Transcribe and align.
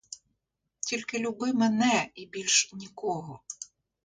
Тільки 0.79 1.19
люби 1.19 1.53
мене 1.53 2.07
і 2.15 2.25
більш 2.25 2.73
нікого. 2.73 3.41